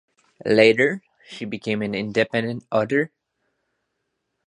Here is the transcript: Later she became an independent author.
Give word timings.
Later 0.47 1.03
she 1.29 1.45
became 1.45 1.83
an 1.83 1.93
independent 1.93 2.65
author. 2.71 3.11